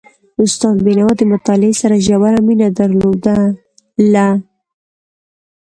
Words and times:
استاد 0.43 0.75
بينوا 0.85 1.11
د 1.17 1.21
مطالعې 1.33 1.73
سره 1.81 1.95
ژوره 2.05 2.39
مینه 2.47 2.67
درلودله. 2.79 4.27